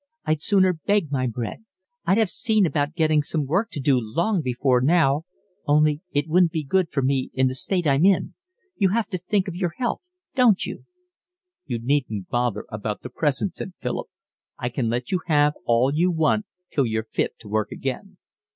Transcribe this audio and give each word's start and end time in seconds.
I'd 0.25 0.41
sooner 0.41 0.73
beg 0.73 1.11
my 1.11 1.27
bread. 1.27 1.63
I'd 2.07 2.17
have 2.17 2.31
seen 2.31 2.65
about 2.65 2.95
getting 2.95 3.21
some 3.21 3.45
work 3.45 3.69
to 3.69 3.79
do 3.79 3.99
long 4.01 4.41
before 4.41 4.81
now, 4.81 5.25
only 5.67 6.01
it 6.11 6.27
wouldn't 6.27 6.51
be 6.51 6.63
good 6.63 6.89
for 6.89 7.03
me 7.03 7.29
in 7.35 7.45
the 7.45 7.53
state 7.53 7.85
I'm 7.85 8.03
in. 8.03 8.33
You 8.77 8.89
have 8.89 9.05
to 9.09 9.19
think 9.19 9.47
of 9.47 9.53
your 9.53 9.73
health, 9.77 10.09
don't 10.33 10.65
you?" 10.65 10.87
"You 11.67 11.77
needn't 11.77 12.29
bother 12.29 12.65
about 12.69 13.03
the 13.03 13.11
present," 13.11 13.53
said 13.53 13.73
Philip. 13.79 14.07
"I 14.57 14.69
can 14.69 14.89
let 14.89 15.11
you 15.11 15.19
have 15.27 15.53
all 15.65 15.93
you 15.93 16.09
want 16.09 16.47
till 16.71 16.87
you're 16.87 17.03
fit 17.03 17.37
to 17.41 17.47
work 17.47 17.71
again." 17.71 18.17